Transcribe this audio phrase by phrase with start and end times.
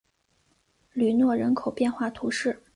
[0.93, 2.63] 吕诺人口变化图示